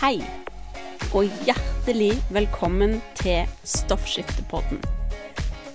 [0.00, 0.16] Hei,
[1.12, 4.78] og hjertelig velkommen til Stoffskiftepodden.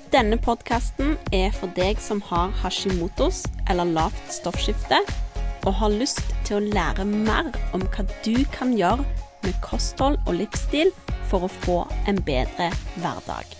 [0.09, 4.97] Denne podkasten er for deg som har hashimotos eller lavt stoffskifte,
[5.69, 9.05] og har lyst til å lære mer om hva du kan gjøre
[9.43, 10.89] med kosthold og livsstil
[11.29, 11.77] for å få
[12.09, 13.53] en bedre hverdag.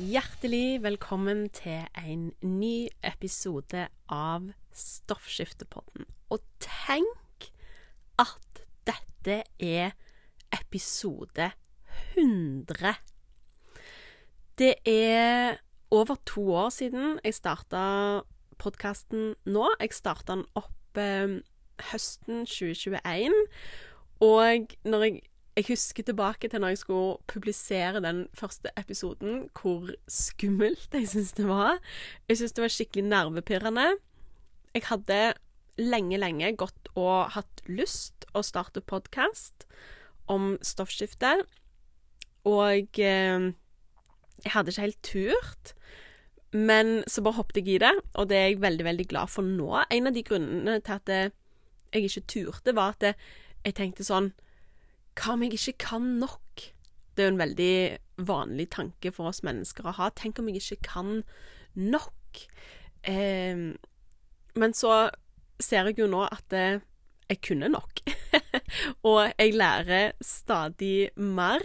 [0.00, 6.08] Hjertelig velkommen til en ny episode av Stoffskiftepodden.
[6.32, 7.52] Og tenk
[8.16, 9.92] at dette er
[10.52, 11.50] episode
[12.16, 12.94] 100.
[14.58, 15.56] Det er
[15.90, 18.22] over to år siden jeg starta
[18.58, 19.68] podkasten nå.
[19.80, 21.38] Jeg starta den opp eh,
[21.92, 23.34] høsten 2021.
[24.24, 25.20] Og når jeg
[25.56, 31.32] jeg husker tilbake til når jeg skulle publisere den første episoden, hvor skummelt jeg syns
[31.32, 31.78] det var.
[32.28, 33.86] Jeg syns det var skikkelig nervepirrende.
[34.74, 35.20] Jeg hadde
[35.80, 39.64] lenge, lenge gått og hatt lyst å starte podkast
[40.32, 41.32] om stoffskifte,
[42.46, 43.48] og eh,
[44.44, 45.72] jeg hadde ikke helt turt.
[46.54, 49.44] Men så bare hoppet jeg i det, og det er jeg veldig, veldig glad for
[49.44, 49.82] nå.
[49.90, 53.16] En av de grunnene til at jeg ikke turte, var at
[53.66, 54.30] jeg tenkte sånn
[55.16, 56.64] hva om jeg ikke kan nok?
[57.16, 57.76] Det er jo en veldig
[58.28, 60.10] vanlig tanke for oss mennesker å ha.
[60.12, 61.22] Tenk om jeg ikke kan
[61.74, 62.42] nok?
[63.08, 63.72] Eh,
[64.56, 64.92] men så
[65.62, 66.82] ser jeg jo nå at eh,
[67.30, 68.04] jeg kunne nok.
[69.08, 71.62] og jeg lærer stadig mer.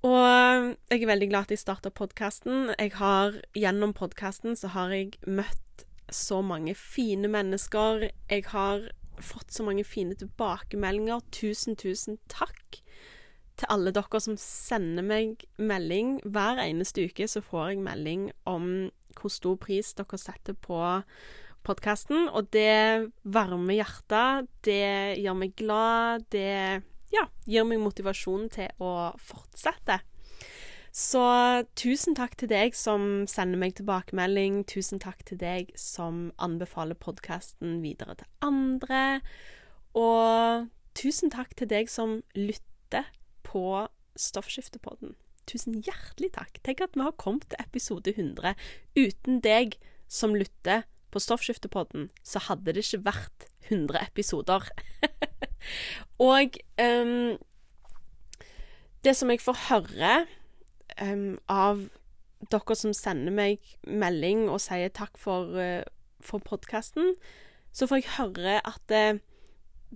[0.00, 2.72] Og jeg er veldig glad at jeg starta podkasten.
[3.56, 8.08] Gjennom podkasten så har jeg møtt så mange fine mennesker.
[8.30, 8.88] Jeg har
[9.20, 11.20] fått så mange fine tilbakemeldinger.
[11.32, 12.80] Tusen, tusen takk
[13.60, 16.18] til alle dere som sender meg melding.
[16.24, 18.70] Hver eneste uke så får jeg melding om
[19.18, 20.80] hvor stor pris dere setter på
[21.66, 24.48] podkasten, og det varmer hjertet.
[24.66, 26.26] Det gjør meg glad.
[26.32, 26.82] Det
[27.14, 30.00] ja, gir meg motivasjon til å fortsette.
[30.90, 31.22] Så
[31.78, 34.64] tusen takk til deg som sender meg tilbakemelding.
[34.66, 39.20] Tusen takk til deg som anbefaler podkasten videre til andre.
[39.94, 40.66] Og
[40.98, 43.06] tusen takk til deg som lytter
[43.46, 43.86] på
[44.18, 45.14] Stoffskiftepodden.
[45.46, 46.58] Tusen hjertelig takk.
[46.66, 48.58] Tenk at vi har kommet til episode 100.
[48.98, 49.78] Uten deg
[50.10, 54.66] som lytter på Stoffskiftepodden, så hadde det ikke vært 100 episoder.
[56.30, 57.38] Og um,
[59.04, 60.14] det som jeg får høre
[61.00, 61.86] um, av
[62.50, 65.84] dere som sender meg melding og sier takk for, uh,
[66.24, 67.14] for podkasten,
[67.72, 69.20] så får jeg høre at uh,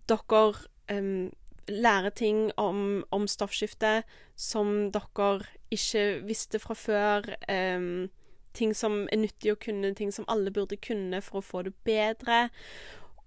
[0.09, 0.45] dere
[0.93, 1.31] um,
[1.69, 4.03] lærer ting om, om, stoffskifte
[4.37, 7.31] som dere ikke visste fra før.
[7.49, 8.11] Um,
[8.55, 11.75] ting som er nyttig å kunne, ting som alle burde kunne for å få det
[11.87, 12.49] bedre.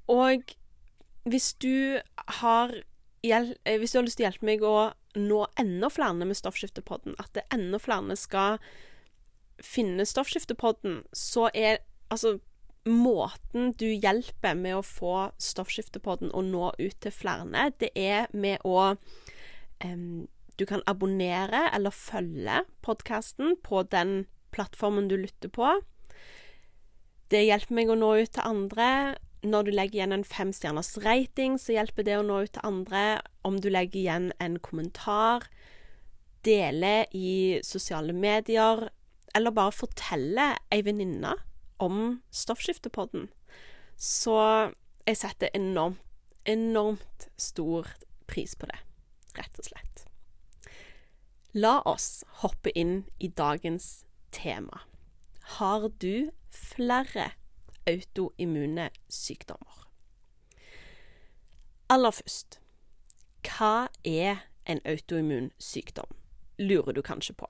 [0.08, 0.56] Og
[1.28, 2.00] hvis du
[2.40, 2.74] har,
[3.22, 4.78] hvis du har lyst til å hjelpe meg å
[5.18, 8.62] nå enda flere med Stoffskiftepodden, at det enda flere skal
[9.64, 12.38] finne Stoffskiftepodden, så er altså
[12.88, 18.64] Måten du hjelper med å få Stoffskiftepodden å nå ut til flere, det er med
[18.64, 18.96] å
[19.84, 24.26] um, Du kan abonnere eller følge podkasten på den
[24.56, 25.76] plattformen du lytter på.
[27.32, 28.90] Det hjelper meg å nå ut til andre.
[29.48, 33.20] Når du legger igjen en femstjerners rating, så hjelper det å nå ut til andre.
[33.48, 35.46] Om du legger igjen en kommentar,
[36.48, 38.88] deler i sosiale medier,
[39.36, 41.36] eller bare forteller ei venninne
[41.84, 43.28] om Stoffskiftepodden.
[43.98, 44.38] Så
[45.08, 46.02] jeg setter enormt,
[46.48, 47.90] enormt stor
[48.28, 48.80] pris på det,
[49.36, 50.06] rett og slett.
[51.58, 54.84] La oss hoppe inn i dagens tema.
[55.58, 57.32] Har du flere
[57.88, 59.88] autoimmune sykdommer.
[61.90, 62.60] Aller først
[63.48, 66.10] hva er en autoimmun sykdom,
[66.60, 67.48] lurer du kanskje på.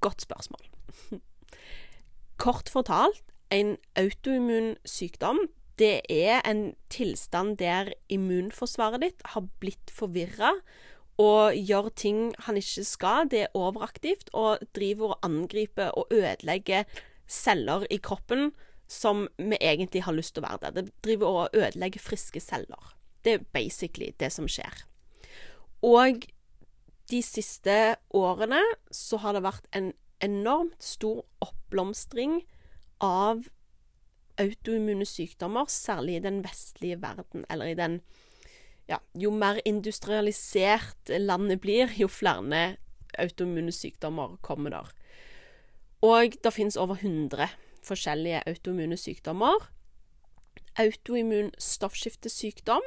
[0.00, 0.64] Godt spørsmål.
[2.44, 3.20] Kort fortalt,
[3.52, 5.42] en autoimmun sykdom
[5.78, 10.52] det er en tilstand der immunforsvaret ditt har blitt forvirra
[11.20, 13.28] og gjør ting han ikke skal.
[13.30, 16.84] Det er overaktivt og driver og angriper og ødelegger
[17.30, 18.52] celler i kroppen
[18.90, 20.76] som vi egentlig har lyst til å være der.
[20.82, 22.94] Det driver og ødelegger friske celler.
[23.24, 24.84] Det er basically det som skjer.
[25.84, 26.26] Og
[27.10, 28.60] de siste årene
[28.92, 29.92] så har det vært en
[30.24, 32.42] enormt stor oppblomstring
[33.04, 33.44] av
[34.40, 38.00] autoimmune sykdommer, særlig i den vestlige verden, eller i den
[38.88, 42.76] ja, Jo mer industrialisert landet blir, jo flere
[43.18, 44.90] autoimmune sykdommer kommer der.
[46.02, 47.48] Og det finnes over 100
[47.84, 49.70] forskjellige autoimmune sykdommer.
[50.76, 52.82] Autoimmun stoffskiftesykdom,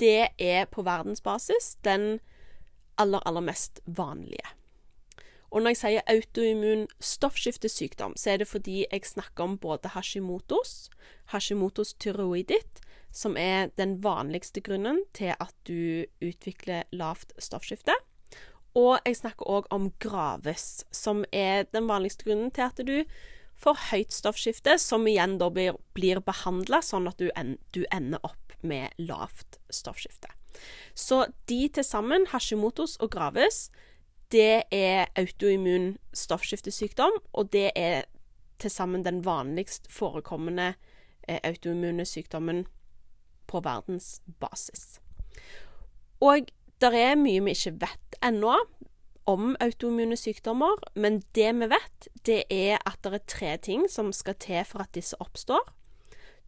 [0.00, 2.20] det er på verdensbasis den
[2.98, 4.54] aller, aller mest vanlige.
[5.50, 10.90] Og når jeg sier autoimmun stoffskiftesykdom, så er det fordi jeg snakker om både Hashimotos,
[11.32, 12.82] Hashimotos tyroiditt,
[13.14, 17.94] som er den vanligste grunnen til at du utvikler lavt stoffskifte.
[18.78, 23.04] Og jeg snakker òg om Graves, som er den vanligste grunnen til at du
[23.58, 28.22] får høyt stoffskifte, som igjen da blir, blir behandla sånn at du, en, du ender
[28.22, 30.30] opp med lavt stoffskifte.
[30.94, 33.68] Så de til sammen, Hashimotos og Graves,
[34.30, 38.06] det er autoimmun stoffskiftesykdom, og det er
[38.58, 40.74] til sammen den vanligst forekommende
[41.28, 42.66] eh, autoimmune sykdommen
[43.48, 44.98] på verdensbasis.
[46.24, 46.50] Og
[46.82, 48.54] det er mye vi ikke vet ennå
[49.28, 54.12] om autoimmune sykdommer, men det vi vet, det er at det er tre ting som
[54.12, 55.64] skal til for at disse oppstår.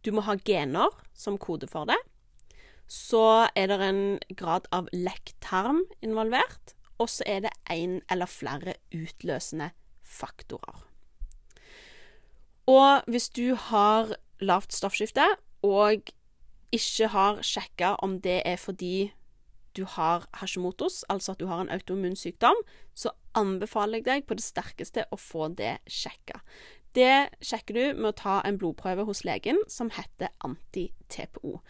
[0.05, 1.99] Du må ha gener som kode for det.
[2.91, 4.05] Så er det en
[4.35, 9.71] grad av lekktarm involvert og så er det én eller flere utløsende
[10.05, 10.85] faktorer.
[12.69, 15.25] Og hvis du har lavt stoffskifte
[15.65, 16.11] og
[16.71, 19.11] ikke har sjekka om det er fordi
[19.75, 22.57] du har Hashimotos, altså at du har en autoimmun sykdom,
[22.93, 26.41] så anbefaler jeg deg på det sterkeste å få det sjekka.
[26.91, 31.61] Det sjekker du med å ta en blodprøve hos legen som heter anti-TPO.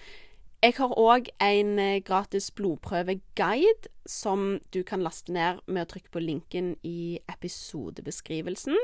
[0.62, 6.14] Jeg har òg en eh, gratis blodprøveguide som du kan laste ned med å trykke
[6.14, 8.78] på linken i episodebeskrivelsen,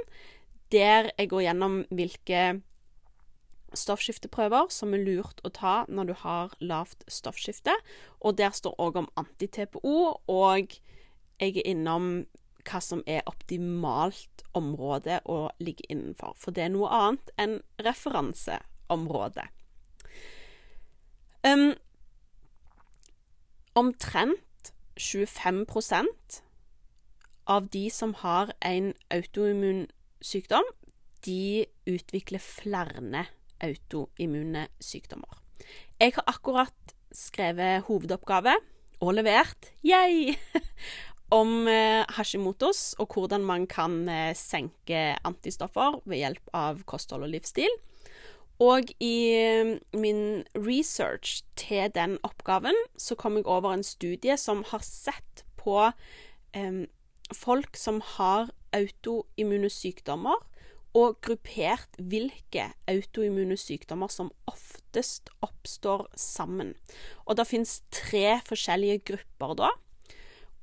[0.74, 2.42] der jeg går gjennom hvilke
[3.76, 7.74] stoffskifteprøver som er lurt å ta når du har lavt stoffskifte.
[8.22, 9.98] Og der står òg om anti-TPO,
[10.28, 10.78] og
[11.40, 12.26] jeg er innom
[12.68, 16.36] hva som er optimalt område å ligge innenfor.
[16.40, 19.48] For det er noe annet enn referanseområde.
[21.48, 21.72] Um,
[23.78, 26.42] omtrent 25%
[27.48, 29.86] av de som har en autoimmun
[30.20, 30.66] sykdom,
[31.26, 33.02] de utvikler flere
[33.64, 35.42] autoimmune sykdommer.
[36.00, 38.56] Jeg har akkurat skrevet hovedoppgave,
[39.02, 40.34] og levert, yay,
[41.40, 47.34] om eh, Hashimotos og hvordan man kan eh, senke antistoffer ved hjelp av kosthold og
[47.36, 47.74] livsstil.
[48.64, 50.22] Og i um, min
[50.56, 55.92] research til den oppgaven så kom jeg over en studie som har sett på
[56.58, 56.88] eh,
[57.36, 60.42] folk som har autoimmune sykdommer,
[60.98, 66.74] og gruppert hvilke autoimmune sykdommer som oftest oppstår sammen.
[67.26, 69.74] Og det fins tre forskjellige grupper da.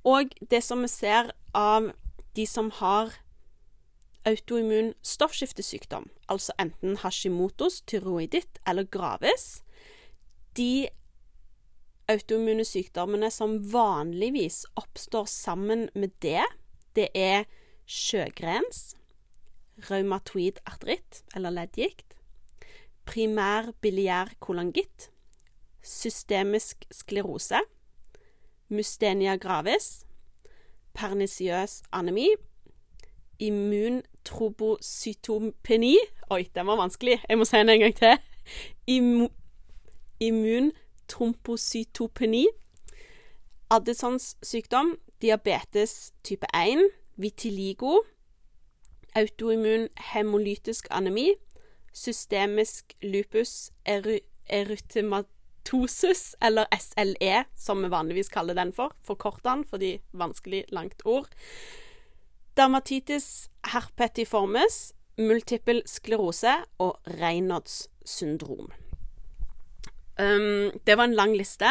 [0.05, 1.93] Og det som vi ser av
[2.35, 3.15] de som har
[4.27, 9.63] autoimmun stoffskiftesykdom, altså enten Hashimotos, tyroiditt eller Graves,
[10.57, 10.89] de
[12.09, 16.43] autoimmune sykdommene som vanligvis oppstår sammen med det,
[16.97, 17.47] det er
[17.87, 18.95] sjøgrens,
[19.89, 22.15] rheumatoid arteritt, eller leddgikt,
[23.05, 25.11] primær biliær kolangitt,
[25.85, 27.61] systemisk sklerose,
[28.73, 30.07] mustenia gravis,
[30.95, 32.29] pernisiøs anemi,
[33.43, 35.97] immuntrobocytopeni
[36.31, 37.23] Oi, den var vanskelig.
[37.29, 38.19] Jeg må si den en gang til.
[38.87, 39.29] Immu
[40.21, 42.47] immuntrombocytopeni.
[43.71, 48.03] Addisons sykdom, diabetes type 1, vitiligo,
[49.15, 51.35] autoimmun hemolytisk anemi,
[51.95, 59.97] systemisk lupus ery erytematosus, eller SLE, som vi vanligvis kaller den for, forkorter den fordi
[60.13, 61.31] vanskelig langt ord,
[62.57, 68.73] dermatitis herpetiformis, multiple sklerose og Reynolds syndrom.
[70.21, 71.71] Um, det var en lang liste.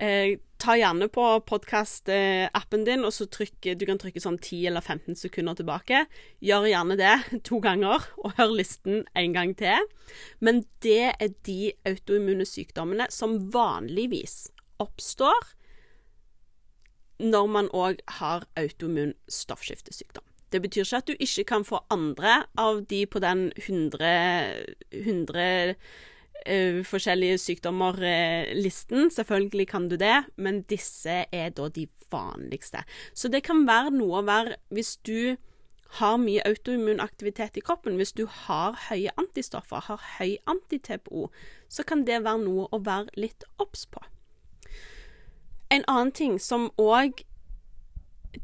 [0.00, 4.84] Eh, ta gjerne på podkast-appen din, og så trykke, du kan trykke sånn 10 eller
[4.84, 6.04] 15 sekunder tilbake.
[6.44, 7.14] Gjør gjerne det
[7.48, 9.88] to ganger, og hør listen en gang til.
[10.40, 14.46] Men det er de autoimmune sykdommene som vanligvis
[14.82, 15.52] oppstår
[17.22, 20.24] når man òg har autoimmun stoffskiftesykdom.
[20.52, 24.08] Det betyr ikke at du ikke kan få andre av de på den 100,
[24.90, 25.76] 100
[26.46, 29.10] uh, forskjellige sykdommer-listen.
[29.10, 32.84] Selvfølgelig kan du det, men disse er da de vanligste.
[33.14, 35.36] Så det kan være noe å være hvis du
[35.98, 41.26] har mye autoimmun aktivitet i kroppen, hvis du har høye antistoffer, har høy anti-TPO,
[41.68, 44.00] så kan det være noe å være litt obs på.
[45.72, 47.24] En annen ting som òg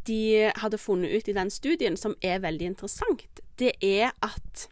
[0.09, 3.25] de hadde funnet ut i den studien, som er veldig interessant,
[3.59, 4.69] det er at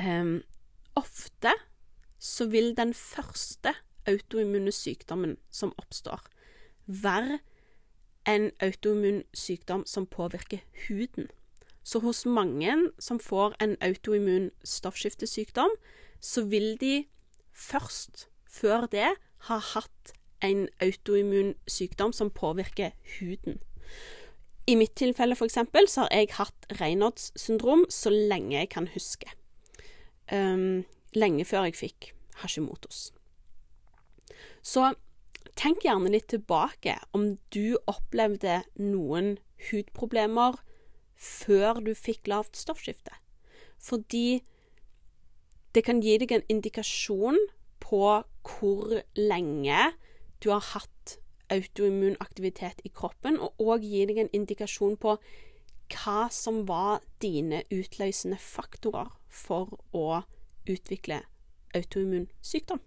[0.00, 0.38] um,
[0.96, 1.52] ofte
[2.18, 3.74] så vil den første
[4.08, 6.22] autoimmune sykdommen som oppstår,
[6.86, 7.38] være
[8.28, 10.58] en autoimmun sykdom som påvirker
[10.88, 11.28] huden.
[11.84, 15.70] Så hos mange som får en autoimmun stoffskiftesykdom,
[16.20, 17.06] så vil de
[17.52, 19.08] først, før det,
[19.48, 23.58] ha hatt en autoimmun sykdom som påvirker huden.
[24.66, 29.30] I mitt tilfelle for eksempel, så har jeg hatt Reynolds-syndrom så lenge jeg kan huske.
[30.32, 30.84] Um,
[31.16, 32.10] lenge før jeg fikk
[32.42, 33.10] Hashimotos.
[34.62, 34.92] Så
[35.58, 39.36] tenk gjerne litt tilbake om du opplevde noen
[39.68, 40.60] hudproblemer
[41.18, 43.14] før du fikk lavt stoffskifte.
[43.78, 44.40] Fordi
[45.74, 47.38] det kan gi deg en indikasjon
[47.82, 48.04] på
[48.48, 49.90] hvor lenge
[50.42, 51.18] du har hatt
[51.52, 55.16] autoimmun aktivitet i kroppen, og òg gi deg en indikasjon på
[55.88, 60.20] hva som var dine utløsende faktorer for å
[60.68, 61.22] utvikle
[61.74, 62.80] autoimmun sykdom.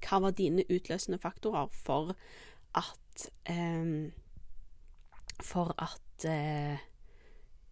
[0.00, 2.14] Hva var dine utløsende faktorer for
[2.74, 4.12] at eh,
[5.40, 6.78] For at eh,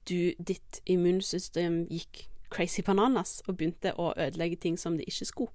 [0.09, 5.53] du, ditt immunsystem gikk crazy bananas og begynte å ødelegge ting som det ikke skulle.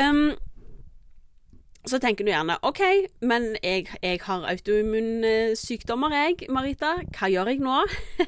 [0.00, 0.34] Um,
[1.86, 2.80] så tenker du gjerne OK,
[3.22, 6.96] men jeg, jeg har autoimmunsykdommer, jeg, Marita.
[7.14, 7.82] Hva gjør jeg nå?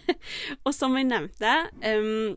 [0.66, 2.36] og som jeg nevnte, um,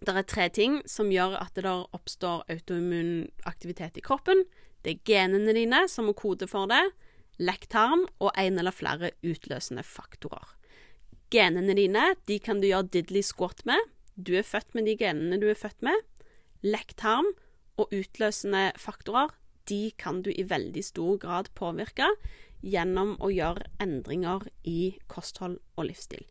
[0.00, 4.46] det er tre ting som gjør at det oppstår autoimmun aktivitet i kroppen.
[4.80, 6.80] Det er genene dine som må kode for det,
[7.40, 10.56] lekktarm og en eller flere utløsende faktorer.
[11.30, 13.78] Genene dine de kan du gjøre diddly squat med.
[14.16, 15.94] Du er født med de genene du er født med.
[16.64, 17.28] Lekktarm
[17.80, 19.36] og utløsende faktorer
[19.68, 22.08] de kan du i veldig stor grad påvirke
[22.60, 26.24] gjennom å gjøre endringer i kosthold og livsstil.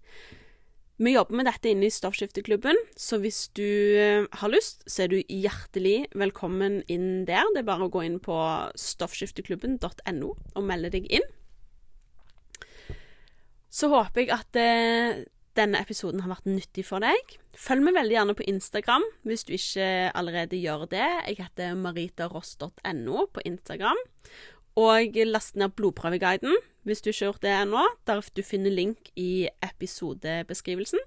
[0.99, 5.13] Vi jobber med dette inne i Stoffskifteklubben, så hvis du eh, har lyst, så er
[5.13, 7.47] du hjertelig velkommen inn der.
[7.55, 8.35] Det er bare å gå inn på
[8.75, 11.23] stoffskifteklubben.no og melde deg inn.
[13.71, 15.23] Så håper jeg at eh,
[15.55, 17.37] denne episoden har vært nyttig for deg.
[17.55, 21.07] Følg meg veldig gjerne på Instagram hvis du ikke allerede gjør det.
[21.29, 24.03] Jeg heter maritaross.no på Instagram.
[24.79, 26.59] Og last ned blodprøveguiden
[26.89, 27.84] hvis du ikke har gjort det ennå.
[28.10, 31.00] Der du finner link i episodebeskrivelsen.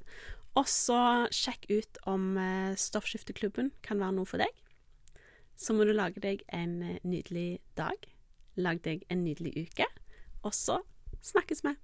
[0.58, 4.52] Og så sjekk ut om eh, Stoffskifteklubben kan være noe for deg.
[5.56, 7.96] Så må du lage deg en eh, nydelig dag.
[8.60, 9.88] Lag deg en nydelig uke.
[10.44, 10.82] Og så
[11.22, 11.76] snakkes vi.